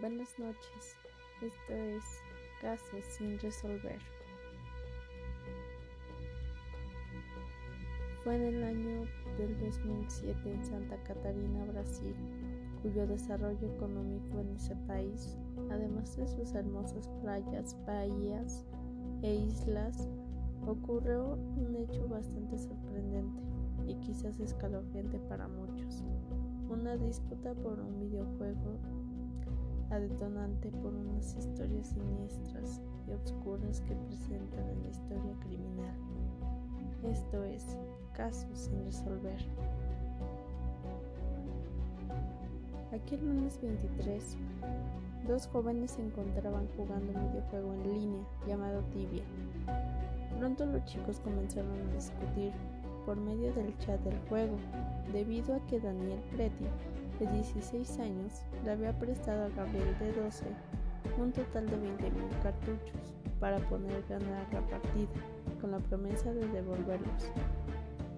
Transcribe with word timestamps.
Buenas 0.00 0.38
noches, 0.38 0.94
esto 1.40 1.72
es 1.72 2.04
Casos 2.60 3.02
sin 3.16 3.38
resolver. 3.38 3.98
Fue 8.22 8.36
en 8.36 8.42
el 8.42 8.62
año 8.62 9.06
del 9.38 9.58
2007 9.58 10.52
en 10.52 10.64
Santa 10.66 11.02
Catarina, 11.04 11.64
Brasil, 11.72 12.14
cuyo 12.82 13.06
desarrollo 13.06 13.72
económico 13.74 14.38
en 14.38 14.56
ese 14.56 14.76
país, 14.86 15.34
además 15.70 16.14
de 16.18 16.28
sus 16.28 16.54
hermosas 16.54 17.08
playas, 17.22 17.74
bahías 17.86 18.66
e 19.22 19.34
islas, 19.34 20.10
ocurrió 20.66 21.38
un 21.56 21.74
hecho 21.74 22.06
bastante 22.06 22.58
sorprendente 22.58 23.40
y 23.86 23.94
quizás 24.00 24.38
escalofriante 24.40 25.18
para 25.20 25.48
muchos. 25.48 26.04
Una 26.68 26.98
disputa 26.98 27.54
por 27.54 27.80
un 27.80 27.98
videojuego 28.00 28.78
detonante 30.00 30.70
por 30.70 30.94
unas 30.94 31.36
historias 31.36 31.88
siniestras 31.88 32.80
y 33.06 33.12
oscuras 33.12 33.80
que 33.82 33.94
presentan 33.94 34.68
en 34.68 34.82
la 34.82 34.88
historia 34.88 35.34
criminal. 35.40 35.94
Esto 37.10 37.44
es, 37.44 37.76
casos 38.12 38.58
sin 38.58 38.84
resolver. 38.84 39.44
Aquel 42.92 43.20
lunes 43.26 43.60
23, 43.60 44.36
dos 45.26 45.46
jóvenes 45.48 45.92
se 45.92 46.02
encontraban 46.02 46.66
jugando 46.76 47.12
un 47.12 47.28
videojuego 47.28 47.74
en 47.74 47.92
línea 47.92 48.26
llamado 48.46 48.82
Tibia. 48.92 49.24
Pronto 50.38 50.66
los 50.66 50.84
chicos 50.84 51.20
comenzaron 51.20 51.72
a 51.72 51.94
discutir 51.94 52.52
por 53.04 53.16
medio 53.16 53.52
del 53.54 53.76
chat 53.78 54.00
del 54.02 54.18
juego, 54.28 54.56
debido 55.12 55.54
a 55.54 55.66
que 55.66 55.80
Daniel 55.80 56.20
Preti, 56.32 56.66
de 57.18 57.26
16 57.26 57.98
años, 58.00 58.42
le 58.64 58.72
había 58.72 58.98
prestado 58.98 59.46
a 59.46 59.48
Gabriel 59.48 59.98
de 59.98 60.12
12 60.12 60.46
un 61.18 61.32
total 61.32 61.66
de 61.66 61.76
20.000 61.76 62.42
cartuchos 62.42 63.14
para 63.40 63.58
poder 63.68 64.04
ganar 64.08 64.46
la 64.52 64.60
partida, 64.62 65.08
con 65.60 65.70
la 65.70 65.78
promesa 65.78 66.32
de 66.32 66.46
devolverlos. 66.48 67.30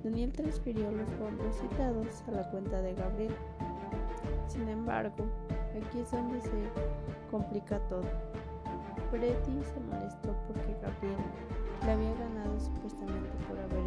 Daniel 0.03 0.33
transfirió 0.33 0.91
los 0.91 1.11
fondos 1.13 1.57
citados 1.57 2.23
a 2.29 2.31
la 2.33 2.51
cuenta 2.51 2.81
de 2.81 2.95
Gabriel. 2.95 3.35
Sin 4.47 4.69
embargo, 4.69 5.27
aquí 5.77 6.01
es 6.01 6.11
donde 6.11 6.41
se 6.41 6.51
complica 7.31 7.79
todo. 7.89 8.05
Preti 9.11 9.63
se 9.65 9.81
molestó 9.81 10.35
porque 10.47 10.75
Gabriel 10.83 11.19
le 11.85 11.93
había 11.93 12.15
ganado 12.15 12.61
supuestamente 12.61 13.31
por 13.49 13.59
haber 13.59 13.78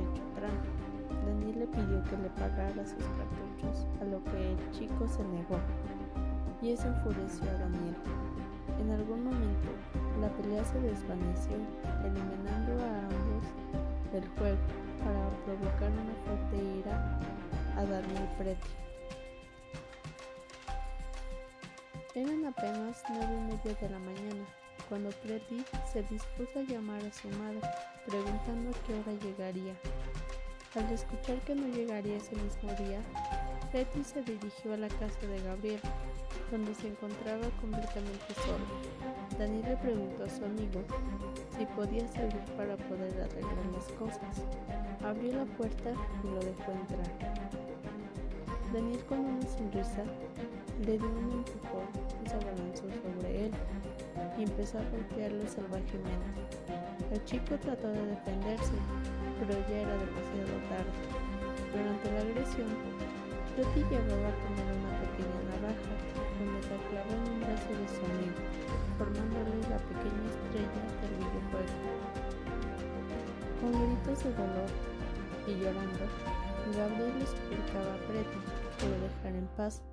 que 2.11 2.17
le 2.17 2.29
pagara 2.31 2.85
sus 2.85 3.05
cartuchos, 3.15 3.87
a 4.01 4.05
lo 4.05 4.21
que 4.25 4.51
el 4.51 4.71
chico 4.71 5.07
se 5.07 5.23
negó, 5.23 5.57
y 6.61 6.71
eso 6.71 6.87
enfureció 6.87 7.49
a 7.49 7.53
Daniel. 7.53 7.95
En 8.79 8.91
algún 8.91 9.23
momento, 9.23 9.69
la 10.19 10.27
pelea 10.29 10.63
se 10.65 10.79
desvaneció, 10.81 11.55
eliminando 12.03 12.83
a 12.83 12.99
ambos 13.05 13.45
del 14.11 14.27
juego 14.37 14.57
para 14.99 15.29
provocar 15.45 15.89
una 15.89 16.13
fuerte 16.25 16.79
ira 16.79 17.19
a 17.77 17.85
Daniel 17.85 18.27
Preti. 18.37 18.69
Eran 22.13 22.45
apenas 22.45 23.01
nueve 23.09 23.33
y 23.37 23.41
media 23.53 23.73
de 23.79 23.89
la 23.89 23.99
mañana 23.99 24.45
cuando 24.89 25.09
Preti 25.23 25.63
se 25.93 26.03
dispuso 26.03 26.59
a 26.59 26.63
llamar 26.63 27.01
a 27.05 27.13
su 27.13 27.29
madre, 27.29 27.61
preguntando 28.05 28.71
a 28.71 28.73
qué 28.85 28.93
hora 28.99 29.13
llegaría. 29.23 29.73
Al 30.73 30.89
escuchar 30.89 31.38
que 31.41 31.53
no 31.53 31.67
llegaría 31.67 32.16
ese 32.16 32.33
mismo 32.33 32.72
día, 32.86 33.02
Betty 33.73 34.05
se 34.05 34.22
dirigió 34.22 34.73
a 34.73 34.78
la 34.78 34.88
casa 34.88 35.19
de 35.28 35.41
Gabriel, 35.41 35.81
donde 36.50 36.73
se 36.73 36.88
encontraba 36.88 37.50
completamente 37.59 38.33
solo. 38.36 38.63
Daniel 39.38 39.66
le 39.67 39.75
preguntó 39.75 40.23
a 40.23 40.30
su 40.30 40.45
amigo 40.45 40.81
si 41.58 41.66
podía 41.75 42.08
salir 42.08 42.39
para 42.55 42.78
poder 42.78 43.11
arreglar 43.22 43.66
las 43.73 43.86
cosas. 44.00 44.45
Abrió 45.03 45.34
la 45.34 45.45
puerta 45.57 45.91
y 46.23 46.28
lo 46.28 46.40
dejó 46.40 46.72
entrar. 46.72 47.81
Daniel 48.73 49.03
con 49.03 49.19
una 49.19 49.41
sonrisa 49.47 50.03
le 50.85 50.97
dio 50.97 51.09
un 51.09 51.43
empujón 51.43 51.91
y 52.23 52.29
se 52.29 52.35
abalanzó 52.35 52.87
sobre 53.03 53.45
él 53.45 53.51
y 54.39 54.43
empezó 54.43 54.79
a 54.79 54.83
golpearlo 54.91 55.43
salvajemente. 55.45 56.39
El 57.11 57.21
chico 57.25 57.59
trató 57.59 57.89
de 57.91 58.15
defenderse, 58.15 58.71
pero 59.39 59.59
ya 59.67 59.75
era 59.75 59.91
demasiado 59.91 60.55
tarde. 60.71 60.95
Durante 61.75 62.11
la 62.15 62.21
agresión, 62.21 62.71
Betty 63.59 63.83
llevaba 63.91 64.31
a 64.31 64.39
poner 64.39 64.67
una 64.71 64.95
pequeña 65.03 65.41
navaja 65.51 65.91
donde 66.39 66.63
se 66.63 66.75
clavó 66.88 67.11
en 67.11 67.27
un 67.27 67.39
brazo 67.43 67.71
de 67.75 67.88
su 67.91 68.01
amigo, 68.07 68.39
formándole 68.97 69.51
la 69.67 69.79
pequeña 69.83 70.23
estrella 70.31 70.79
del 71.03 71.13
videojuego. 71.19 71.75
Con 73.59 73.71
gritos 73.75 74.23
de 74.23 74.31
dolor 74.31 74.71
y 75.43 75.59
llorando, 75.59 76.07
Gabriel 76.71 77.19
le 77.19 77.27
suplicaba 77.27 77.93
a 77.93 77.99
Pretty 78.07 78.60
que 78.81 79.30
lo 79.31 79.38
en 79.38 79.47
paz, 79.56 79.84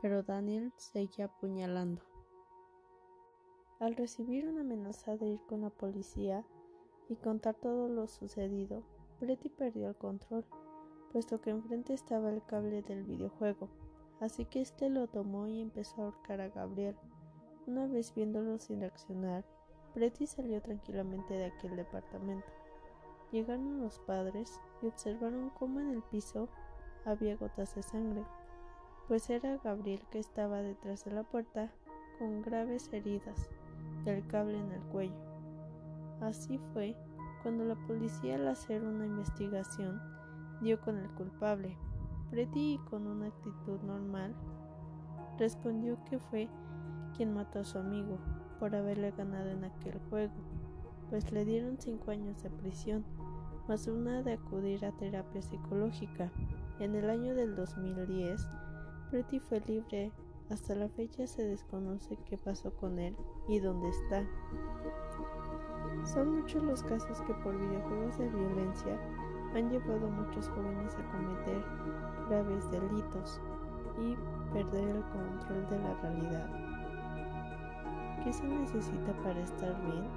pero 0.00 0.22
Daniel 0.22 0.72
seguía 0.76 1.24
apuñalando. 1.24 2.02
Al 3.80 3.96
recibir 3.96 4.46
una 4.46 4.60
amenaza 4.60 5.16
de 5.16 5.26
ir 5.26 5.40
con 5.48 5.62
la 5.62 5.70
policía, 5.70 6.44
y 7.08 7.16
contar 7.16 7.56
todo 7.56 7.88
lo 7.88 8.06
sucedido, 8.06 8.84
Pretty 9.18 9.48
perdió 9.48 9.88
el 9.88 9.96
control, 9.96 10.44
puesto 11.10 11.40
que 11.40 11.50
enfrente 11.50 11.94
estaba 11.94 12.30
el 12.30 12.44
cable 12.46 12.82
del 12.82 13.02
videojuego, 13.02 13.68
así 14.20 14.44
que 14.44 14.60
este 14.60 14.88
lo 14.88 15.08
tomó 15.08 15.48
y 15.48 15.60
empezó 15.60 16.00
a 16.00 16.04
ahorcar 16.04 16.40
a 16.40 16.48
Gabriel. 16.48 16.96
Una 17.66 17.88
vez 17.88 18.14
viéndolo 18.14 18.58
sin 18.58 18.80
reaccionar, 18.80 19.44
Pretty 19.94 20.28
salió 20.28 20.62
tranquilamente 20.62 21.34
de 21.34 21.46
aquel 21.46 21.74
departamento. 21.74 22.46
Llegaron 23.32 23.80
los 23.80 23.98
padres 23.98 24.60
y 24.80 24.86
observaron 24.86 25.50
cómo 25.58 25.80
en 25.80 25.90
el 25.90 26.02
piso 26.04 26.48
había 27.04 27.36
gotas 27.36 27.74
de 27.74 27.82
sangre, 27.82 28.24
pues 29.08 29.28
era 29.30 29.58
Gabriel 29.58 30.02
que 30.10 30.18
estaba 30.18 30.62
detrás 30.62 31.04
de 31.04 31.12
la 31.12 31.22
puerta 31.22 31.70
con 32.18 32.42
graves 32.42 32.88
heridas 32.92 33.50
y 34.04 34.10
el 34.10 34.26
cable 34.26 34.58
en 34.58 34.72
el 34.72 34.82
cuello. 34.82 35.32
Así 36.20 36.58
fue 36.72 36.96
cuando 37.42 37.64
la 37.64 37.74
policía 37.74 38.36
al 38.36 38.48
hacer 38.48 38.84
una 38.84 39.06
investigación 39.06 40.00
dio 40.60 40.80
con 40.80 40.96
el 40.96 41.10
culpable. 41.10 41.76
Pretty, 42.30 42.80
con 42.88 43.06
una 43.06 43.26
actitud 43.26 43.80
normal, 43.82 44.34
respondió 45.38 45.98
que 46.04 46.18
fue 46.18 46.48
quien 47.16 47.34
mató 47.34 47.60
a 47.60 47.64
su 47.64 47.78
amigo 47.78 48.18
por 48.58 48.74
haberle 48.74 49.10
ganado 49.10 49.50
en 49.50 49.64
aquel 49.64 49.98
juego, 50.08 50.32
pues 51.10 51.30
le 51.32 51.44
dieron 51.44 51.76
cinco 51.78 52.12
años 52.12 52.42
de 52.42 52.50
prisión, 52.50 53.04
más 53.68 53.86
una 53.86 54.22
de 54.22 54.34
acudir 54.34 54.84
a 54.84 54.92
terapia 54.92 55.42
psicológica. 55.42 56.30
En 56.82 56.96
el 56.96 57.08
año 57.10 57.32
del 57.36 57.54
2010, 57.54 58.48
Pretty 59.08 59.38
fue 59.38 59.60
libre. 59.68 60.10
Hasta 60.50 60.74
la 60.74 60.88
fecha 60.88 61.28
se 61.28 61.44
desconoce 61.44 62.18
qué 62.28 62.36
pasó 62.36 62.74
con 62.74 62.98
él 62.98 63.16
y 63.46 63.60
dónde 63.60 63.88
está. 63.88 64.26
Son 66.04 66.40
muchos 66.40 66.60
los 66.64 66.82
casos 66.82 67.20
que 67.20 67.34
por 67.34 67.56
videojuegos 67.56 68.18
de 68.18 68.28
violencia 68.30 69.00
han 69.54 69.70
llevado 69.70 70.08
a 70.08 70.10
muchos 70.10 70.48
jóvenes 70.48 70.96
a 70.96 71.08
cometer 71.12 71.64
graves 72.28 72.68
delitos 72.72 73.40
y 74.00 74.16
perder 74.52 74.88
el 74.88 75.04
control 75.04 75.68
de 75.70 75.78
la 75.78 75.94
realidad. 76.02 76.48
¿Qué 78.24 78.32
se 78.32 78.42
necesita 78.42 79.12
para 79.22 79.38
estar 79.38 79.80
bien? 79.84 80.08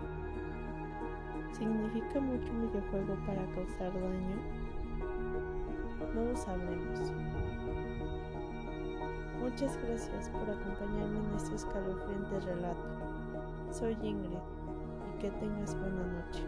¿Significa 1.52 2.20
mucho 2.20 2.52
un 2.54 2.72
videojuego 2.72 3.16
para 3.28 3.46
causar 3.54 3.94
daño? 3.94 4.65
Muchas 9.40 9.78
gracias 9.88 10.30
por 10.30 10.50
acompañarme 10.50 11.20
en 11.20 11.36
este 11.38 11.56
escalofriante 11.56 12.40
relato. 12.42 12.84
Soy 13.72 13.96
Ingrid 14.04 14.40
que 15.22 15.30
tengas 15.32 15.80
buena 15.80 16.04
noche. 16.04 16.44